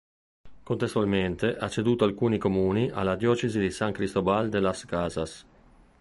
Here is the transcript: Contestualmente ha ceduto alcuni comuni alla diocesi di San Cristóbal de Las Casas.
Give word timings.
Contestualmente 0.63 1.55
ha 1.55 1.69
ceduto 1.69 2.05
alcuni 2.05 2.39
comuni 2.39 2.89
alla 2.89 3.15
diocesi 3.15 3.59
di 3.59 3.69
San 3.69 3.91
Cristóbal 3.91 4.49
de 4.49 4.59
Las 4.59 4.83
Casas. 4.87 5.45